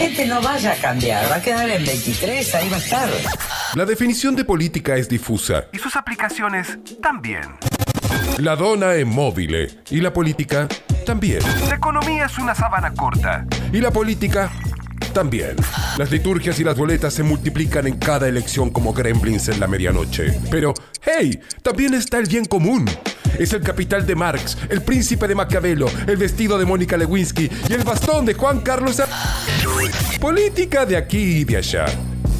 [0.00, 3.08] Este no vaya a cambiar, va a quedar en 23, ahí va a estar.
[3.74, 5.64] La definición de política es difusa.
[5.72, 7.42] Y sus aplicaciones también.
[8.38, 10.68] La dona es móvil y la política
[11.04, 11.40] también.
[11.68, 13.44] La economía es una sábana corta.
[13.72, 14.50] Y la política
[15.12, 15.56] también.
[15.96, 20.38] Las liturgias y las boletas se multiplican en cada elección como gremlins en la medianoche.
[20.50, 22.88] Pero, hey, también está el bien común.
[23.38, 27.72] Es el capital de Marx, el príncipe de Maquiavelo, el vestido de Mónica Lewinsky y
[27.72, 29.02] el bastón de Juan Carlos.
[30.20, 31.86] Política de aquí y de allá.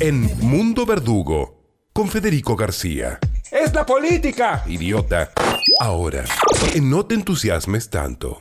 [0.00, 1.62] En Mundo Verdugo,
[1.92, 3.18] con Federico García.
[3.50, 4.62] ¡Es la política!
[4.66, 5.30] Idiota.
[5.80, 6.24] Ahora,
[6.80, 8.40] no te entusiasmes tanto.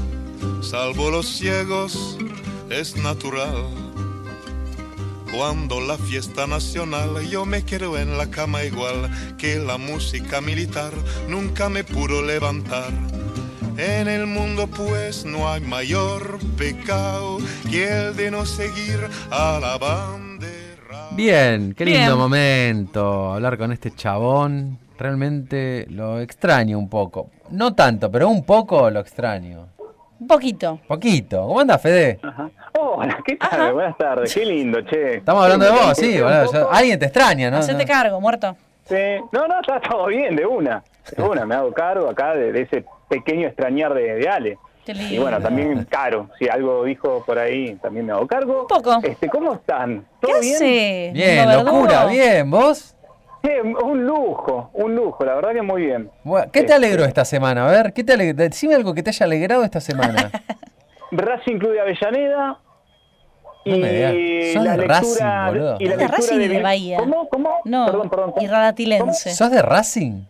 [0.61, 2.17] salvo los ciegos,
[2.69, 3.65] es natural.
[5.31, 10.91] Cuando la fiesta nacional yo me quedo en la cama igual que la música militar
[11.29, 12.91] nunca me pudo levantar.
[13.77, 17.37] En el mundo pues no hay mayor pecado
[17.69, 21.09] que el de no seguir a la bandera.
[21.15, 24.77] Bien, qué lindo momento hablar con este chabón.
[24.97, 27.29] Realmente lo extraño un poco.
[27.51, 29.67] No tanto, pero un poco lo extraño.
[30.21, 30.79] Un poquito.
[30.87, 31.47] Poquito.
[31.47, 32.19] ¿Cómo anda, Fede?
[32.79, 33.73] Hola, ¿qué tal?
[33.73, 34.31] Buenas tardes.
[34.31, 35.15] Qué lindo, che.
[35.15, 36.19] Estamos hablando de vos, sí.
[36.69, 37.57] alguien te extraña, ¿no?
[37.57, 38.55] Hacete cargo, muerto.
[38.85, 38.95] Sí.
[39.31, 40.83] No, no, está todo bien, de una.
[41.17, 44.59] De una, me hago cargo acá de, ese pequeño extrañar de, Ale.
[44.85, 48.67] Y bueno, también caro, si algo dijo por ahí, también me hago cargo.
[48.67, 48.99] Poco.
[49.01, 50.05] Este, ¿Cómo están?
[50.19, 51.13] ¿Todo bien?
[51.13, 52.51] Bien, locura, bien.
[52.51, 52.95] ¿Vos?
[53.43, 56.09] Un lujo, un lujo, la verdad que muy bien.
[56.51, 57.67] ¿Qué te alegró esta semana?
[57.67, 60.31] A ver, ¿qué te Decime algo que te haya alegrado esta semana.
[61.11, 62.59] Racing Club de Avellaneda.
[63.65, 66.97] y la de lectura, Racing, Y la de Racing de, de Bahía.
[66.97, 67.27] ¿Cómo?
[67.29, 67.59] ¿Cómo?
[67.65, 68.33] No, perdón, perdón.
[68.39, 69.31] y Radatilense.
[69.31, 70.23] ¿Sos de Racing?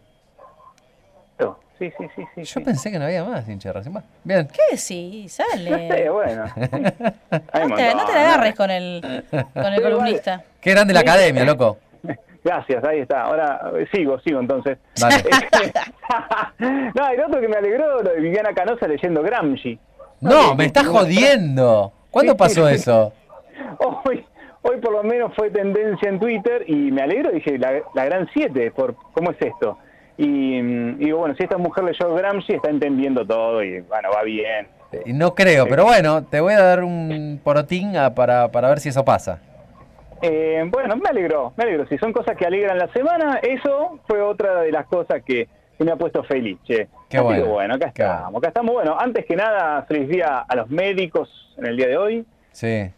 [1.78, 2.44] Sí, sí, sí, sí.
[2.44, 3.92] Yo pensé que no había más hincha de Racing.
[4.24, 4.48] Bien.
[4.48, 5.26] ¿Qué sí?
[5.28, 5.68] Sale.
[5.72, 6.44] No sé, bueno.
[6.56, 10.44] no, te, no te la agarres con el, con el columnista.
[10.60, 11.80] Qué grande la academia, loco.
[12.44, 13.24] Gracias, ahí está.
[13.24, 14.78] Ahora eh, sigo, sigo entonces.
[15.00, 15.24] Vale.
[16.96, 19.78] no, el otro que me alegró, lo de Viviana Canosa leyendo Gramsci.
[20.22, 21.92] No, me estás jodiendo.
[22.10, 23.14] ¿Cuándo pasó eso?
[24.06, 24.26] Hoy,
[24.64, 28.72] hoy por lo menos fue tendencia en Twitter y me alegro, dije, la, gran 7,
[28.72, 29.78] por ¿cómo es esto?
[30.18, 30.62] Y,
[30.96, 34.68] digo, bueno, si esta mujer leyó Gramsci está entendiendo todo y bueno, va bien.
[35.06, 39.06] No creo, pero bueno, te voy a dar un porotín para, para ver si eso
[39.06, 39.40] pasa.
[40.22, 41.88] Eh, bueno, me alegró, me alegró.
[41.88, 45.48] Si son cosas que alegran la semana, eso fue otra de las cosas que,
[45.80, 46.88] me ha puesto feliz, che.
[47.10, 47.48] Qué bueno.
[47.48, 48.74] bueno, acá estamos, acá estamos.
[48.74, 51.28] Bueno, antes que nada, feliz día a los médicos
[51.58, 52.26] en el día de hoy.
[52.52, 52.92] Sí.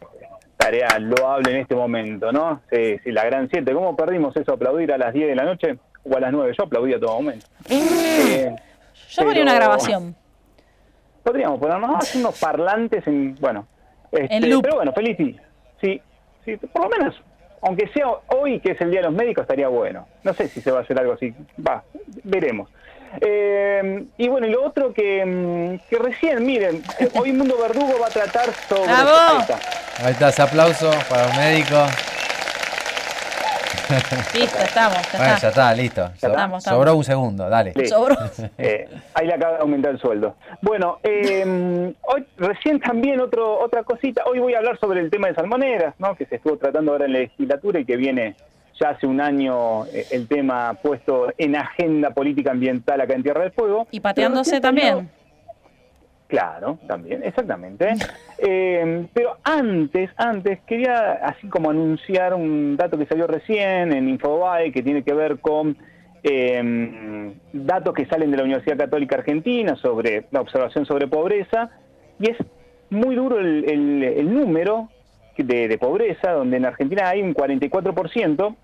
[0.58, 2.60] Tarea loable en este momento, ¿no?
[2.70, 3.72] Sí, sí, la gran 7.
[3.72, 6.52] ¿Cómo perdimos eso, aplaudir a las 10 de la noche o a las 9?
[6.58, 7.46] Yo aplaudí a todo momento.
[7.70, 8.54] Eh,
[9.08, 10.14] Yo ponía una grabación.
[11.22, 13.66] Podríamos ponernos unos parlantes en, bueno,
[14.12, 14.62] este, en loop.
[14.62, 15.42] pero bueno, feliz día.
[15.80, 16.02] Sí,
[16.44, 17.20] sí, por lo menos,
[17.62, 20.06] aunque sea hoy que es el Día de los Médicos, estaría bueno.
[20.22, 21.34] No sé si se va a hacer algo así,
[21.66, 21.82] va,
[22.22, 22.70] veremos.
[23.20, 26.82] Eh, y bueno, y lo otro que, mm, que recién, miren,
[27.14, 28.90] hoy Mundo Verdugo va a tratar sobre...
[28.90, 29.58] Ahí está.
[30.04, 32.13] Ahí está, ese aplauso para los médicos.
[34.34, 34.98] Listo, estamos.
[35.12, 36.10] Ya, bueno, ya está, listo.
[36.60, 37.72] Sobró un segundo, dale.
[37.86, 38.16] Sobró.
[38.58, 40.36] Eh, ahí le acaba de aumentar el sueldo.
[40.60, 44.22] Bueno, eh, hoy recién también otro, otra cosita.
[44.26, 46.14] Hoy voy a hablar sobre el tema de salmoneras, ¿no?
[46.14, 48.36] que se estuvo tratando ahora en la legislatura y que viene
[48.78, 53.42] ya hace un año eh, el tema puesto en agenda política ambiental acá en Tierra
[53.42, 53.86] del Fuego.
[53.90, 55.10] Y pateándose también.
[56.34, 57.94] Claro, también, exactamente.
[58.38, 64.72] Eh, pero antes, antes, quería así como anunciar un dato que salió recién en Infobae
[64.72, 65.76] que tiene que ver con
[66.24, 71.70] em, datos que salen de la Universidad Católica Argentina sobre la observación sobre pobreza.
[72.18, 72.38] Y es
[72.90, 74.88] muy duro el, número
[75.38, 78.56] de, de, pobreza, donde en Argentina hay un 44%,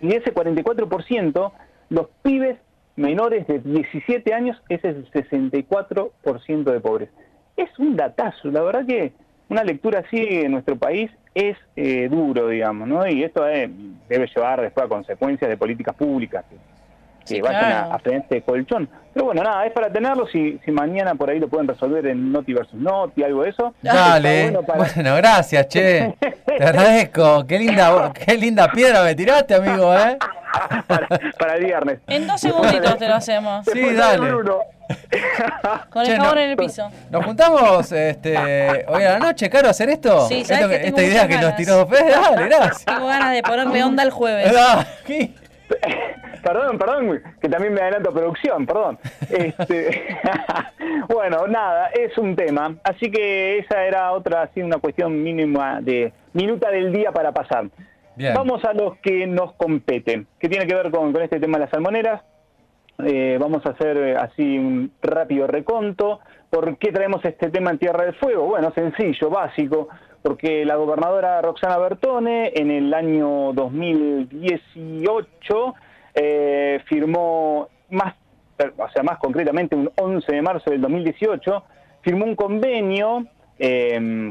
[0.00, 1.52] y ese 44%,
[1.90, 2.56] los pibes
[2.96, 7.12] menores de 17 años es el 64% de pobreza.
[7.56, 9.12] Es un datazo, la verdad que
[9.48, 13.06] una lectura así en nuestro país es eh, duro, digamos, ¿no?
[13.06, 13.70] Y esto eh,
[14.08, 16.44] debe llevar después a consecuencias de políticas públicas
[17.26, 18.88] que vayan a, a este colchón.
[19.12, 20.26] Pero bueno, nada, es para tenerlo.
[20.26, 23.74] Si, si mañana por ahí lo pueden resolver en Noti versus Noti, algo de eso.
[23.82, 24.50] Dale.
[24.50, 26.14] Bueno, gracias, che.
[26.46, 27.46] Te agradezco.
[27.46, 30.16] Qué linda, qué linda piedra me tiraste, amigo, ¿eh?
[31.38, 32.00] para, el viernes.
[32.06, 33.64] En dos segunditos te lo hacemos.
[33.72, 34.30] Sí, dale.
[35.90, 36.90] Con el jabón en el piso.
[37.10, 38.36] ¿Nos juntamos este,
[38.88, 40.28] hoy a la noche, Caro, a hacer esto?
[40.28, 42.84] Sí, ¿sabes que esta idea que nos tiró Fede, dale, gracias.
[42.84, 44.52] Tengo ganas de ponerme onda el jueves.
[46.42, 48.98] perdón, perdón, que también me adelanto a producción, perdón.
[49.30, 50.18] Este,
[51.08, 52.74] bueno, nada, es un tema.
[52.84, 57.66] Así que esa era otra, así una cuestión mínima de minuta del día para pasar.
[58.16, 61.70] Vamos a los que nos competen, que tiene que ver con, este tema de las
[61.70, 62.22] salmoneras.
[63.04, 66.20] Eh, vamos a hacer eh, así un rápido reconto.
[66.50, 68.48] ¿Por qué traemos este tema en Tierra del Fuego?
[68.48, 69.88] Bueno, sencillo, básico,
[70.22, 75.74] porque la gobernadora Roxana Bertone en el año 2018
[76.14, 78.14] eh, firmó más,
[78.76, 81.64] o sea, más concretamente un 11 de marzo del 2018,
[82.02, 83.26] firmó un convenio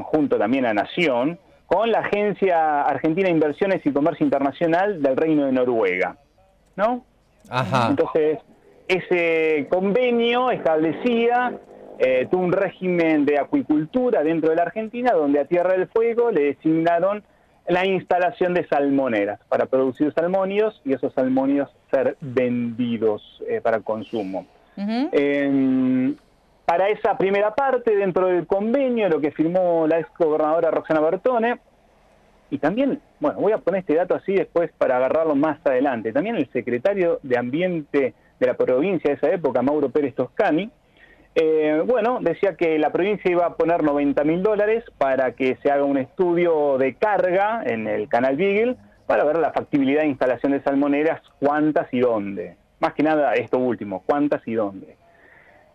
[0.04, 1.38] junto también a Nación
[1.72, 6.18] con la Agencia Argentina de Inversiones y Comercio Internacional del Reino de Noruega,
[6.76, 7.02] ¿no?
[7.48, 7.86] Ajá.
[7.88, 8.40] Entonces,
[8.88, 11.54] ese convenio establecía
[11.98, 16.42] eh, un régimen de acuicultura dentro de la Argentina, donde a Tierra del Fuego le
[16.42, 17.22] designaron
[17.66, 24.46] la instalación de salmoneras para producir salmónidos y esos salmónidos ser vendidos eh, para consumo.
[26.64, 31.58] Para esa primera parte, dentro del convenio, lo que firmó la ex gobernadora Roxana Bertone,
[32.50, 36.36] y también, bueno, voy a poner este dato así después para agarrarlo más adelante, también
[36.36, 40.70] el secretario de Ambiente de la provincia de esa época, Mauro Pérez Toscani,
[41.34, 45.70] eh, bueno, decía que la provincia iba a poner 90 mil dólares para que se
[45.70, 48.76] haga un estudio de carga en el canal Beagle
[49.06, 52.56] para ver la factibilidad de instalación de salmoneras, cuántas y dónde.
[52.80, 54.96] Más que nada esto último, cuántas y dónde.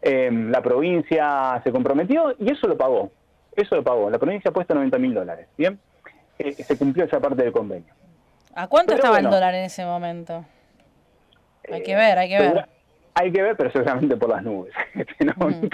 [0.01, 3.11] Eh, la provincia se comprometió y eso lo pagó.
[3.55, 4.09] Eso lo pagó.
[4.09, 5.47] La provincia ha puesto 90 mil dólares.
[5.57, 5.79] Bien,
[6.39, 7.93] eh, se cumplió esa parte del convenio.
[8.55, 10.45] ¿A cuánto estaba el dólar en ese momento?
[11.71, 12.67] Hay que ver, hay que ver.
[13.13, 14.73] Hay que ver, pero seguramente por las nubes.
[14.93, 15.69] Este, mm.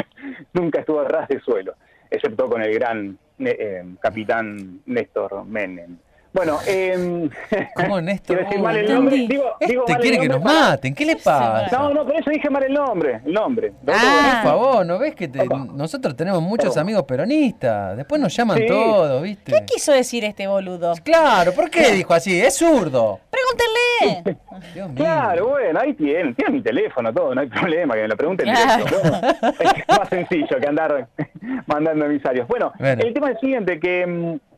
[0.54, 1.76] nunca, estuvo a ras de suelo,
[2.10, 5.98] excepto con el gran eh, eh, capitán Néstor Menem.
[6.34, 7.30] Bueno, eh,
[7.76, 8.44] ¿cómo Néstor?
[8.44, 9.16] decir mal el nombre.
[9.28, 10.96] Digo, digo ¿Te quiere que nos maten?
[10.96, 11.68] ¿Qué le pasa?
[11.72, 13.22] No, no, por eso dije mal el nombre.
[13.24, 13.72] El nombre.
[13.88, 15.30] Ah, por favor, ¿no ves que
[15.74, 17.96] nosotros tenemos muchos amigos peronistas?
[17.96, 19.52] Después nos llaman todos, ¿viste?
[19.52, 20.94] ¿Qué quiso decir este boludo?
[21.04, 22.42] Claro, ¿por qué dijo así?
[22.42, 23.20] Es zurdo.
[23.30, 24.40] Pregúntenle.
[24.74, 24.96] Dios mío.
[24.98, 26.34] Claro, bueno, ahí tienen.
[26.34, 30.68] Tienen mi teléfono, todo, no hay problema, que me lo pregunten es más sencillo que
[30.68, 31.08] andar
[31.68, 32.48] mandando emisarios.
[32.48, 34.53] Bueno, el tema es el siguiente, que mm,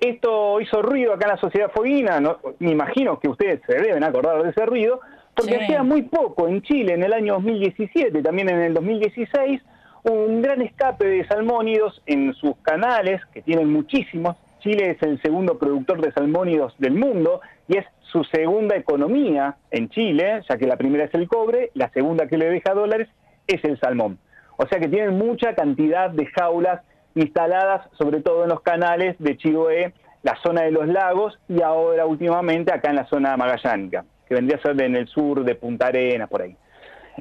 [0.00, 4.04] esto hizo ruido acá en la sociedad foguina, no, me imagino que ustedes se deben
[4.04, 5.00] acordar de ese ruido,
[5.34, 9.60] porque hacía muy poco en Chile, en el año 2017, también en el 2016,
[10.04, 14.36] un gran escape de salmónidos en sus canales, que tienen muchísimos.
[14.60, 19.88] Chile es el segundo productor de salmónidos del mundo y es su segunda economía en
[19.90, 23.08] Chile, ya que la primera es el cobre, la segunda que le deja dólares
[23.46, 24.18] es el salmón.
[24.56, 26.80] O sea que tienen mucha cantidad de jaulas
[27.14, 32.06] instaladas sobre todo en los canales de Chiloé, la zona de los lagos y ahora
[32.06, 35.88] últimamente acá en la zona magallánica, que vendría a ser en el sur de Punta
[35.88, 36.56] Arenas, por ahí.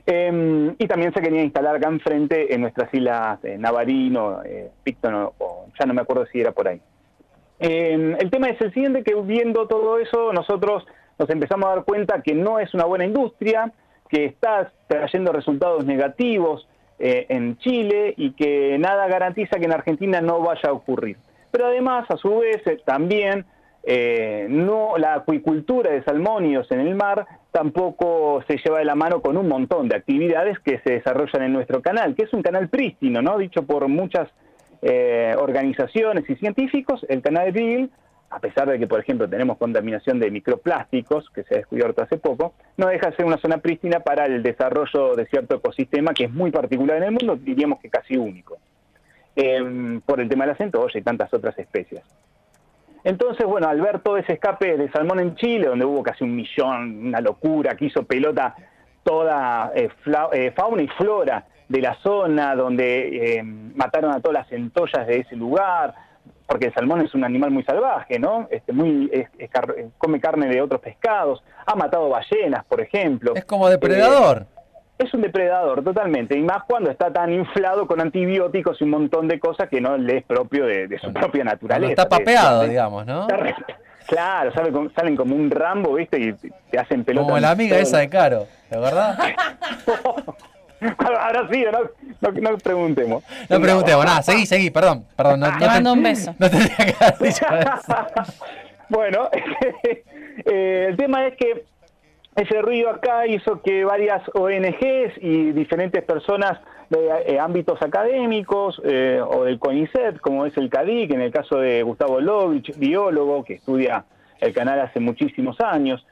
[0.06, 5.30] Em, y también se quería instalar acá enfrente en nuestras islas eh, Navarino, eh, Picton,
[5.38, 6.82] o, ya no me acuerdo si era por ahí.
[7.60, 10.86] Em, el tema es el siguiente, que viendo todo eso, nosotros
[11.20, 13.72] nos empezamos a dar cuenta que no es una buena industria,
[14.10, 16.68] que está trayendo resultados negativos
[17.00, 21.18] eh, en Chile y que nada garantiza que en Argentina no vaya a ocurrir.
[21.52, 23.46] Pero además, a su vez, eh, también
[23.84, 29.22] eh, no la acuicultura de salmónidos en el mar tampoco se lleva de la mano
[29.22, 32.70] con un montón de actividades que se desarrollan en nuestro canal, que es un canal
[32.70, 33.38] prístino, ¿no?
[33.38, 34.30] Dicho por muchas
[35.38, 37.92] organizaciones y científicos, el canal de Bill
[38.34, 42.18] a pesar de que, por ejemplo, tenemos contaminación de microplásticos, que se ha descubierto hace
[42.18, 46.24] poco, no deja de ser una zona prístina para el desarrollo de cierto ecosistema que
[46.24, 48.58] es muy particular en el mundo, diríamos que casi único,
[49.36, 52.02] em, por el tema de la centolla y tantas otras especies.
[53.04, 56.36] Entonces, bueno, al ver todo ese escape de salmón en Chile, donde hubo casi un
[56.36, 58.56] millón, una locura, que hizo pelota
[59.04, 59.90] toda eh,
[60.32, 65.20] eh, fauna y flora de la zona, donde em, mataron a todas las centollas de
[65.20, 65.94] ese lugar,
[66.48, 68.48] porque el salmón es un animal muy salvaje, ¿no?
[68.52, 69.12] Este, muy,
[69.98, 73.34] come carne de otros pescados, ha matado ballenas, por ejemplo.
[73.36, 74.42] Es como depredador.
[74.42, 74.54] Eh,
[75.00, 79.28] es un depredador, totalmente, y más cuando está tan inflado con antibióticos y un montón
[79.28, 81.92] de cosas que no le es propio de, su propia naturaleza.
[81.92, 83.28] está papeado, digamos, ¿no?
[84.08, 84.52] Claro,
[84.96, 86.20] salen como un Rambo, ¿viste?
[86.20, 86.34] Y
[86.70, 87.26] te hacen pelota.
[87.26, 89.18] Como la amiga esa de Caro, ¿de verdad?
[90.98, 91.66] Ahora sí,
[92.22, 93.24] no, no, preguntemos.
[93.50, 95.06] No preguntemos, nada, seguí, seguí, perdón.
[95.16, 96.36] perdón no, te mando un beso.
[96.40, 98.34] No tendría que haber dicho eso.
[98.90, 99.30] bueno,
[100.46, 101.66] eh, el tema es que
[102.36, 106.60] ese ruido acá hizo que varias ONGs y diferentes personas
[106.90, 111.58] de eh, ámbitos académicos eh, o del CONICET, como es el CADIC, en el caso
[111.58, 114.06] de Gustavo Lovich, biólogo que estudia
[114.42, 116.06] el canal hace muchísimos años,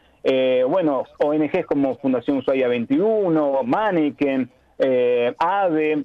[0.69, 4.49] bueno, ONGs como Fundación Ushuaia 21, Mannequin,
[4.81, 6.03] eh, AVE,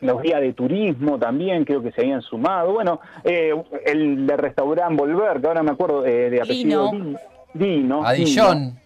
[0.00, 2.72] los guías de turismo también creo que se habían sumado.
[2.72, 3.54] Bueno, eh,
[3.86, 7.18] el de restaurante Volver, que ahora me acuerdo eh, de apellido Dino.
[7.54, 8.04] Dino.
[8.04, 8.78] Adillón.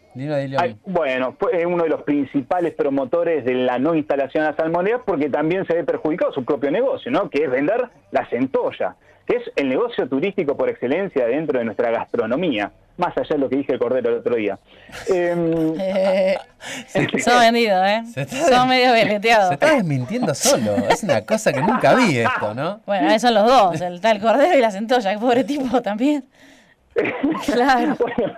[0.85, 5.31] bueno, fue uno de los principales promotores de la no instalación de las salmoneras porque
[5.31, 7.31] también se ve perjudicado su propio negocio, ¿no?
[7.31, 8.97] Que es vender la centolla,
[9.27, 13.49] que es el negocio turístico por excelencia dentro de nuestra gastronomía más allá de lo
[13.49, 14.59] que dije el Cordero el otro día.
[15.09, 16.37] Eh,
[17.25, 18.27] son vendidos, ¿eh?
[18.27, 19.49] Son medio veleteados.
[19.49, 20.77] Se está desmintiendo solo.
[20.89, 22.81] Es una cosa que nunca vi esto, ¿no?
[22.87, 25.13] Bueno, esos son los dos, el tal Cordero y la Centolla.
[25.13, 26.25] Qué pobre tipo también.
[27.47, 27.97] claro.
[27.99, 28.35] Bueno,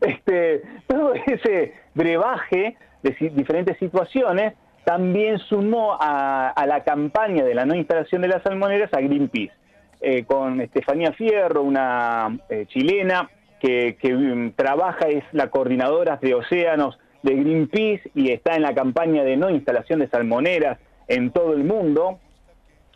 [0.00, 7.74] este, todo ese brebaje de diferentes situaciones también sumó a, la campaña de la no
[7.74, 9.52] instalación de las salmoneras a Greenpeace,
[10.00, 13.28] eh, con Estefanía Fierro, una eh, chilena,
[13.60, 19.22] que, mm, trabaja, es la coordinadora de océanos de Greenpeace y está en la campaña
[19.24, 22.18] de no instalación de salmoneras en todo el mundo,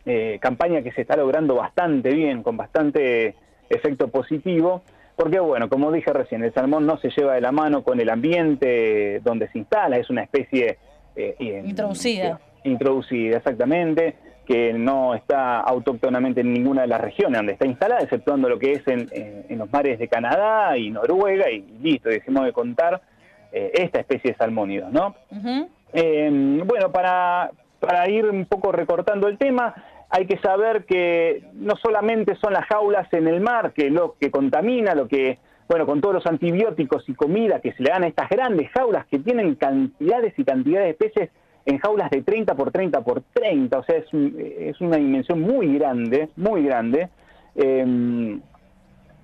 [0.07, 3.35] eh, campaña que se está logrando bastante bien, con bastante
[3.69, 4.83] efecto positivo,
[5.17, 8.11] porque bueno, como dije recién, el salmón no se lleva de la mano con el
[8.11, 10.79] ambiente donde se instala, es una especie...
[11.17, 12.41] Eh, introducida.
[12.65, 18.49] introducida, exactamente que no está autóctonamente en ninguna de las regiones donde está instalada, exceptuando
[18.49, 23.01] lo que es en, los mares de Canadá y Noruega, y listo, dejemos de contar
[23.57, 25.15] eh, esta especie de salmónidos, ¿no?
[25.93, 29.73] Eh, bueno, para, para ir un poco recortando el tema,
[30.11, 34.33] hay que saber que no solamente son las jaulas en el mar que lo que
[34.33, 38.09] contamina, lo que, bueno, con todos los antibióticos y comida que se le dan a
[38.09, 41.31] estas grandes jaulas que tienen cantidades y cantidades de peces
[41.65, 45.79] en jaulas de 30 por 30 por 30, o sea, es, es una dimensión muy
[45.79, 47.09] grande, muy grande.
[47.55, 48.41] Eh,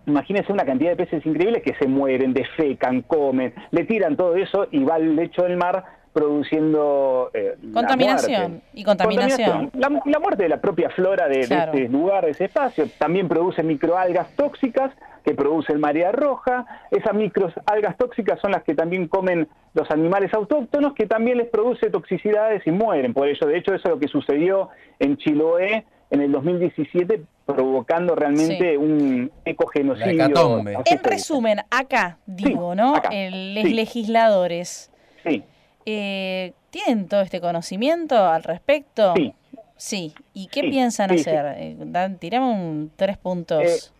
[0.07, 4.66] imagínense una cantidad de peces increíbles que se mueren, defecan, comen, le tiran todo eso
[4.71, 9.71] y va al lecho del mar produciendo eh, contaminación y contaminación.
[9.75, 9.88] La,
[10.19, 12.88] muerte de la propia flora de, de, este lugar, de ese espacio.
[12.99, 14.92] También produce microalgas tóxicas
[15.25, 16.66] que produce el marea roja.
[16.90, 21.90] Esas microalgas tóxicas son las que también comen los animales autóctonos, que también les produce
[21.90, 23.14] toxicidades y mueren.
[23.14, 27.23] Por ello, de hecho, eso es lo que sucedió en Chiloé en el 2017,
[27.54, 30.62] provocando realmente un ecogenocidio.
[30.85, 32.95] En resumen, acá, digo, ¿no?
[32.95, 34.90] los legisladores.
[35.25, 35.42] Sí.
[35.87, 39.14] Eh, ¿Tienen todo este conocimiento al respecto?
[39.16, 39.35] Sí.
[39.76, 40.14] Sí.
[40.35, 41.54] ¿Y qué piensan hacer?
[41.57, 41.76] Eh,
[42.19, 43.62] tiramos un, tres puntos.
[43.62, 43.90] Eh,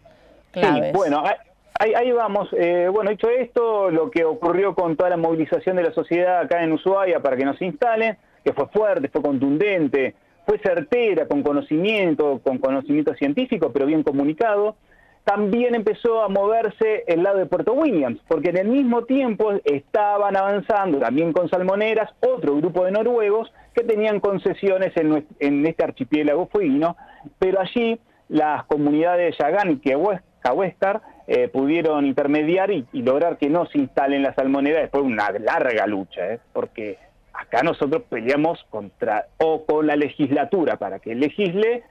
[0.53, 0.93] claves.
[0.93, 1.25] bueno,
[1.81, 2.49] ahí, vamos.
[2.53, 6.63] Eh, bueno, dicho esto, lo que ocurrió con toda la movilización de la sociedad acá
[6.63, 10.15] en Ushuaia para que nos instalen, que fue fuerte, fue contundente,
[10.47, 14.77] fue certera, con conocimiento, con conocimiento científico, pero bien comunicado
[15.25, 20.37] también empezó a moverse el lado de Puerto Williams, porque en el mismo tiempo estaban
[20.37, 26.97] avanzando también con salmoneras otro grupo de noruegos que tenían concesiones en, este archipiélago fueguino,
[27.39, 29.79] pero allí las comunidades Yagán y
[30.41, 35.31] Cahuéscar eh, pudieron intermediar y, lograr que no se instalen las salmoneras después de una
[35.31, 36.41] larga lucha, ¿eh?
[36.53, 36.99] porque
[37.41, 41.83] acá nosotros peleamos contra o con la legislatura para que legisle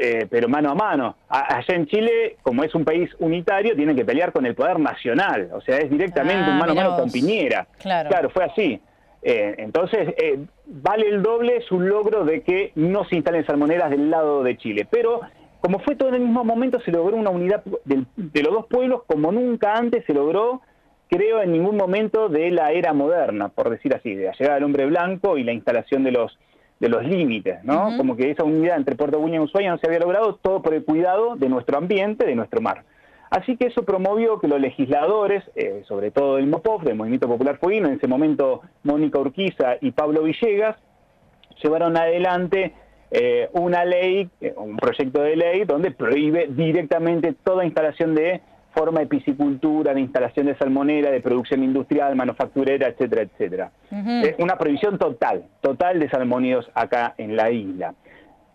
[0.00, 1.16] eh, pero mano a mano.
[1.28, 5.50] allá en Chile, como es un país unitario, tienen que pelear con el poder nacional,
[5.52, 7.66] o sea, es directamente un ah, mano a mano con Piñera.
[7.80, 8.30] Claro.
[8.30, 8.80] fue así.
[9.22, 14.08] Eh, entonces, eh, vale el doble su logro de que no se instalen salmoneras del
[14.08, 14.86] lado de Chile.
[14.88, 15.22] Pero,
[15.58, 19.02] como fue todo en el mismo momento, se logró una unidad de los dos pueblos
[19.08, 20.62] como nunca antes se logró
[21.08, 24.64] creo en ningún momento de la era moderna, por decir así, de la llegada del
[24.64, 26.38] hombre blanco y la instalación de los
[26.80, 27.96] de los límites, ¿no?
[27.96, 30.74] Como que esa unidad entre Puerto William y Ushuaia no se había logrado todo por
[30.74, 32.84] el cuidado de nuestro ambiente, de nuestro mar.
[33.30, 37.58] Así que eso promovió que los legisladores, eh, sobre todo el MOPOF, del Movimiento Popular
[37.58, 40.76] Fueguino, en ese momento Mónica Urquiza y Pablo Villegas,
[41.62, 42.72] llevaron adelante
[43.10, 48.40] eh, una ley, eh, un proyecto de ley, donde prohíbe directamente toda instalación de
[48.78, 53.72] forma de piscicultura, de instalación de salmonera, de producción industrial, manufacturera, etcétera, etcétera.
[54.38, 57.94] una prohibición total, total de salmónidos acá en la isla.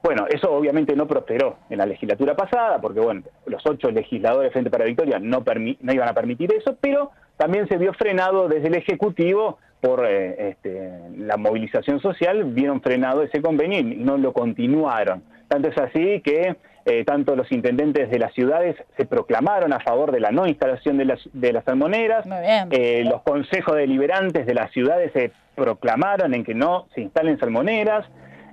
[0.01, 4.69] Bueno, eso obviamente no prosperó en la legislatura pasada, porque bueno, los ocho legisladores Frente
[4.69, 5.43] para Victoria no,
[5.81, 10.51] no iban a permitir eso, pero también se vio frenado desde el Ejecutivo por eh,
[10.51, 15.23] este, la movilización social, vieron frenado ese convenio y no lo continuaron.
[15.49, 20.11] Tanto es así que eh, tanto los intendentes de las ciudades se proclamaron a favor
[20.11, 22.25] de la no instalación de las, de las salmoneras,
[22.71, 28.05] eh, los consejos deliberantes de las ciudades se proclamaron en que no se instalen salmoneras,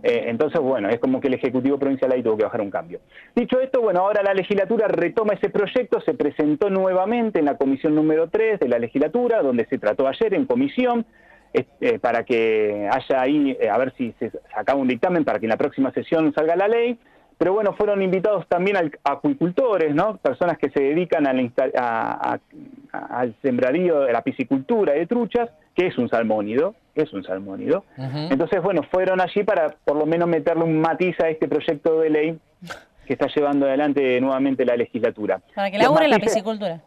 [0.02, 3.00] eh, entonces, bueno, es como que el Ejecutivo Provincial ahí tuvo que bajar un cambio.
[3.34, 7.94] Dicho esto, bueno, ahora la legislatura retoma ese proyecto, se presentó nuevamente en la comisión
[7.94, 11.04] número 3 de la legislatura, donde se trató ayer en comisión,
[11.52, 15.46] eh, para que haya ahí, eh, a ver si se sacaba un dictamen para que
[15.46, 16.96] en la próxima sesión salga la ley.
[17.40, 20.18] Pero bueno, fueron invitados también acuicultores, ¿no?
[20.18, 21.50] Personas que se dedican al,
[22.92, 27.86] al sembradío de la piscicultura de truchas, que es un salmónido, es un salmónido.
[27.96, 32.10] Entonces, bueno, fueron allí para por lo menos meterle un matiz a este proyecto de
[32.10, 32.38] ley
[33.06, 35.40] que está llevando adelante nuevamente la legislatura.
[35.54, 36.82] Para que labure la piscicultura.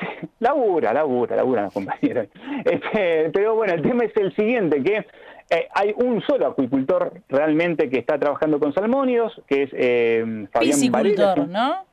[0.40, 2.26] labura, labura, labura los compañeros.
[2.64, 5.06] Este, pero bueno, el tema es el siguiente, que
[5.50, 10.78] eh, hay un solo acuicultor realmente que está trabajando con salmónidos, que es eh, Fabián
[10.78, 11.88] Piscicultor, ¿no?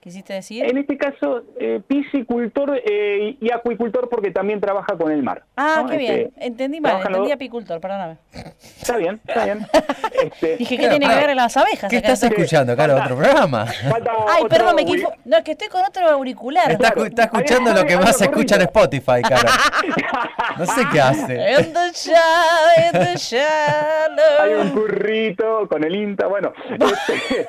[0.00, 0.64] ¿Quisiste decir?
[0.64, 5.42] En este caso, eh, piscicultor eh, y acuicultor porque también trabaja con el mar.
[5.56, 6.20] Ah, qué bien.
[6.20, 8.16] Este, entendí mal, entendí apicultor, perdóname.
[8.62, 9.66] Está bien, está bien.
[10.18, 11.88] Este, Dije, ¿qué tiene que ver las abejas?
[11.88, 13.66] ¿Qué estás escuchando, Claro, ¿Otro programa?
[14.28, 15.14] Ay, perdón, me equivoco.
[15.24, 16.72] No, es que estoy con otro auricular.
[16.72, 19.50] Está, está escuchando lo que más se escucha en Spotify, cara.
[20.56, 21.34] No sé qué hace.
[21.60, 24.40] In the shadow, in the shadow.
[24.40, 26.52] Hay un currito con el INTA, bueno.
[26.70, 27.48] Este...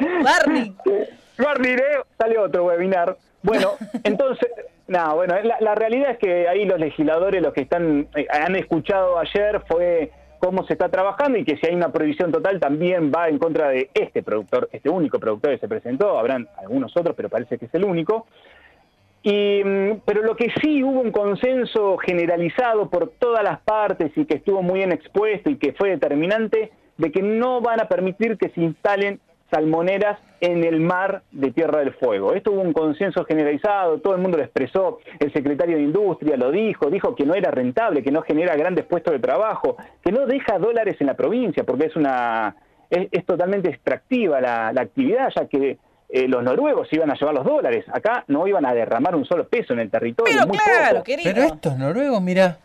[0.22, 0.76] Barney.
[1.38, 1.76] Barney,
[2.18, 3.16] sale otro webinar.
[3.42, 3.72] Bueno,
[4.04, 4.48] entonces,
[4.86, 9.18] no, bueno, la, realidad es que ahí los legisladores, los que están, eh, han escuchado
[9.18, 13.28] ayer fue cómo se está trabajando y que si hay una prohibición total también va
[13.28, 17.28] en contra de este productor, este único productor que se presentó, habrán algunos otros, pero
[17.28, 18.26] parece que es el único.
[19.22, 24.24] Y, mm, pero lo que sí hubo un consenso generalizado por todas las partes y
[24.24, 28.36] que estuvo muy bien expuesto y que fue determinante de que no van a permitir
[28.38, 32.34] que se instalen salmoneras en el mar de Tierra del Fuego.
[32.34, 36.50] Esto hubo un consenso generalizado, todo el mundo lo expresó, el secretario de Industria lo
[36.50, 40.26] dijo, dijo que no era rentable, que no genera grandes puestos de trabajo, que no
[40.26, 42.54] deja dólares en la provincia, porque es una
[42.90, 45.78] es, totalmente extractiva la, actividad, ya que
[46.12, 49.48] eh, los noruegos iban a llevar los dólares, acá no iban a derramar un solo
[49.48, 50.34] peso en el territorio.
[50.34, 51.32] Pero claro, querido.
[51.32, 52.58] Pero estos noruegos, mira.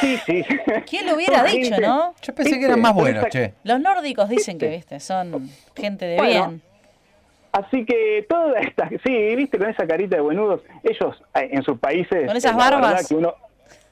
[0.00, 0.44] Sí, sí.
[0.88, 2.14] ¿Quién lo hubiera dicho, no?
[2.22, 3.54] Yo pensé que eran más buenos, che.
[3.64, 6.62] Los nórdicos dicen que, viste, son gente de bien.
[7.52, 11.78] Así que toda esta, sí, viste, con esa carita de buenudos, ellos eh, en sus
[11.78, 12.26] países...
[12.26, 13.08] Con esas barbas.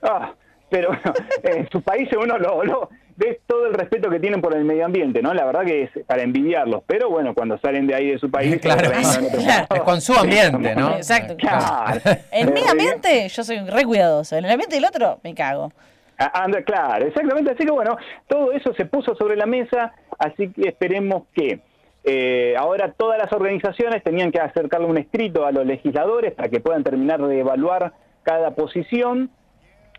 [0.03, 0.35] ah,
[0.69, 3.41] pero bueno, en sus países uno lo, lo, ve
[3.87, 5.33] respeto que tienen por el medio ambiente, ¿no?
[5.33, 8.59] La verdad que es para envidiarlos, pero bueno, cuando salen de ahí de su país...
[8.61, 10.97] claro, es con su ambiente, ¿no?
[10.97, 11.37] Exacto.
[11.37, 12.01] Claro.
[12.31, 15.73] En mi ambiente yo soy re cuidadoso, en el ambiente del otro me cago.
[16.19, 17.51] Anda, claro, exactamente.
[17.51, 17.97] Así que bueno,
[18.27, 21.61] todo eso se puso sobre la mesa, así que esperemos que
[22.05, 26.61] eh, ahora todas las organizaciones tenían que acercarle un escrito a los legisladores para que
[26.61, 29.31] puedan terminar de evaluar cada posición.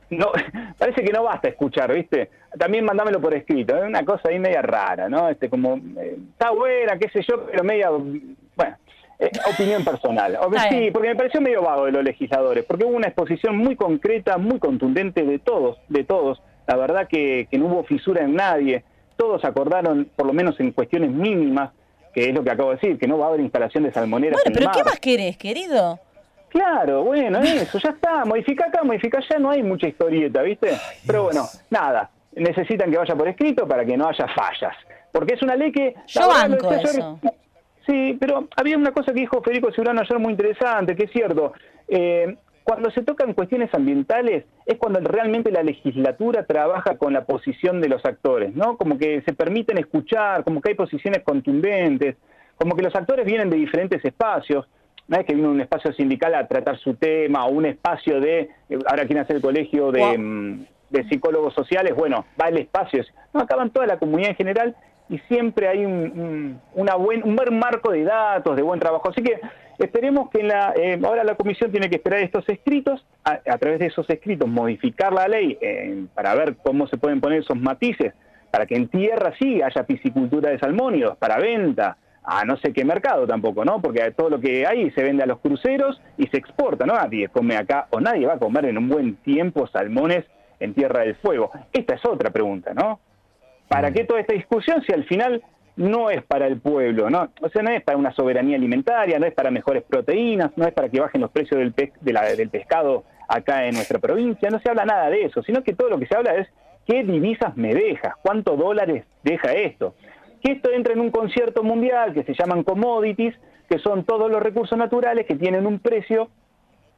[0.10, 0.32] No,
[0.78, 2.30] parece que no basta escuchar, ¿viste?
[2.58, 5.30] También mandámelo por escrito, es una cosa ahí media rara, ¿no?
[5.30, 8.78] Este como eh, está buena, qué sé yo, pero media bueno,
[9.20, 10.38] eh, opinión personal.
[10.70, 14.38] sí, porque me pareció medio vago de los legisladores, porque hubo una exposición muy concreta,
[14.38, 16.42] muy contundente de todos, de todos.
[16.68, 18.84] La verdad que, que no hubo fisura en nadie.
[19.16, 21.72] Todos acordaron, por lo menos en cuestiones mínimas,
[22.14, 24.42] que es lo que acabo de decir, que no va a haber instalación de salmoneras.
[24.44, 26.00] Bueno, pero ¿qué más querés, querido?
[26.50, 30.78] Claro, bueno, eso, ya está, modifica acá, modifica allá, no hay mucha historieta, ¿viste?
[31.06, 34.76] pero bueno, nada, necesitan que vaya por escrito para que no haya fallas,
[35.12, 35.96] porque es una ley que...
[36.08, 37.20] Yo banco eso.
[37.86, 41.54] Sí, pero había una cosa que dijo Federico Ciurano ayer muy interesante, que es cierto,
[41.88, 42.36] eh,
[42.68, 47.88] cuando se tocan cuestiones ambientales es cuando realmente la legislatura trabaja con la posición de
[47.88, 48.76] los actores, ¿no?
[48.76, 52.18] Como que se permiten escuchar, como que hay posiciones contundentes,
[52.58, 54.68] como que los actores vienen de diferentes espacios.
[55.08, 58.50] No es que viene un espacio sindical a tratar su tema o un espacio de,
[58.70, 63.04] eh, ahora quieren hacer el colegio de, mm, de psicólogos sociales, bueno, va el espacio.
[63.34, 64.76] No, acaban toda la comunidad en general
[65.10, 69.10] y siempre hay un, buen, un buen marco de datos, de buen trabajo.
[69.10, 69.40] Así que
[69.80, 73.88] esperemos que la, eh, ahora la comisión tiene que esperar estos escritos, a, través de
[73.88, 78.14] esos escritos modificar la ley eh, para ver cómo se pueden poner esos matices,
[78.52, 82.84] para que en tierra sí haya piscicultura de salmónidos para venta, a no sé qué
[82.84, 83.82] mercado tampoco, ¿no?
[83.82, 86.94] Porque todo lo que hay se vende a los cruceros y se exporta, ¿no?
[86.94, 90.26] Nadie come acá o nadie va a comer en un buen tiempo salmones
[90.60, 91.52] en Tierra del Fuego.
[91.74, 93.00] Esta es otra pregunta, ¿no?
[93.68, 95.44] ¿Para qué toda esta discusión si al final
[95.76, 97.30] no es para el pueblo, ¿no?
[97.42, 100.74] O sea, no es para una soberanía alimentaria, no es para mejores proteínas, no es
[100.74, 104.60] para que bajen los precios del, de la, del pescado acá en nuestra provincia, no
[104.60, 106.48] se habla nada de eso, sino que todo lo que se habla es
[106.88, 109.94] qué divisas me dejas, cuántos dólares deja esto.
[110.42, 113.36] Que esto entra en un concierto mundial que se llaman commodities,
[113.70, 116.30] que son todos los recursos naturales que tienen un precio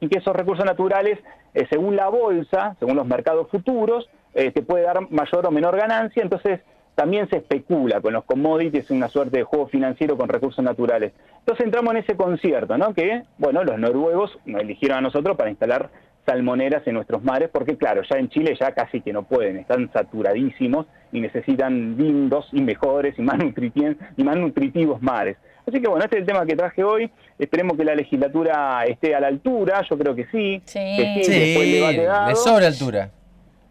[0.00, 1.18] y que esos recursos naturales,
[1.54, 5.76] eh, según la bolsa, según los mercados futuros, eh, te puede dar mayor o menor
[5.76, 6.60] ganancia, entonces
[6.94, 11.12] también se especula con los commodities, es una suerte de juego financiero con recursos naturales.
[11.38, 12.92] Entonces entramos en ese concierto, ¿no?
[12.94, 15.90] Que, bueno, los noruegos nos eligieron a nosotros para instalar
[16.26, 19.90] salmoneras en nuestros mares, porque claro, ya en Chile ya casi que no pueden, están
[19.92, 25.36] saturadísimos y necesitan lindos y mejores y más, nutritivos, y más nutritivos mares.
[25.66, 27.10] Así que bueno, este es el tema que traje hoy.
[27.38, 30.60] Esperemos que la legislatura esté a la altura, yo creo que sí.
[30.64, 33.10] Sí, que Sí, le sobra altura.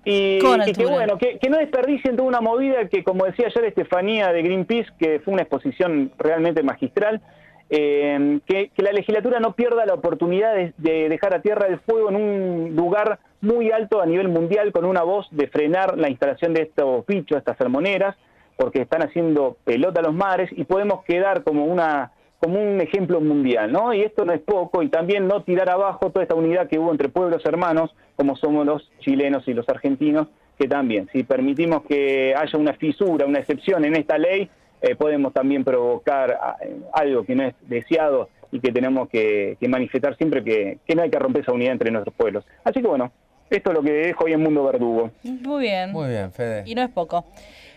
[0.06, 3.48] y, Con y que bueno, que, que no desperdicien toda una movida que, como decía
[3.48, 7.22] ayer Estefanía de Greenpeace, que fue una exposición realmente magistral,
[7.70, 12.10] eh, que, la legislatura no pierda la oportunidad de, de dejar a tierra el fuego
[12.10, 16.54] en un lugar muy alto a nivel mundial con una voz de frenar la instalación
[16.54, 18.16] de estos bichos, estas salmoneras,
[18.58, 23.20] porque están haciendo pelota a los mares y podemos quedar como una como un ejemplo
[23.20, 23.94] mundial, ¿no?
[23.94, 26.90] Y esto no es poco, y también no tirar abajo toda esta unidad que hubo
[26.92, 30.28] entre pueblos hermanos, como somos los chilenos y los argentinos,
[30.58, 34.50] que también, si permitimos que haya una fisura, una excepción en esta ley,
[34.82, 39.58] eh, podemos también provocar ah, eh, algo que no es deseado y que tenemos que,
[39.60, 42.46] que manifestar siempre que, que no hay que romper esa unidad entre nuestros pueblos.
[42.64, 43.12] Así que bueno,
[43.50, 45.12] esto es lo que dejo hoy en Mundo Verdugo.
[45.24, 45.92] Muy bien.
[45.92, 46.64] Muy bien, Fede.
[46.66, 47.26] Y no es poco.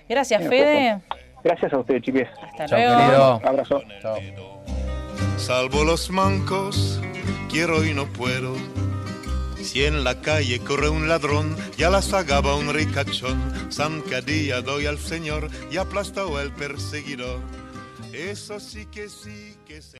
[0.09, 1.01] Gracias, Fede.
[1.43, 2.29] Gracias a ustedes, chiques.
[2.41, 2.99] Hasta Chao, luego.
[2.99, 3.39] querido.
[3.39, 3.83] Un abrazo.
[4.01, 4.17] Chao.
[5.37, 7.01] Salvo los mancos,
[7.51, 8.55] quiero y no puedo.
[9.63, 13.41] Si en la calle corre un ladrón, ya la sagaba un ricachón.
[13.73, 17.41] Zancadilla doy al señor y aplastó el perseguidor.
[18.13, 19.91] Eso sí que sí que se...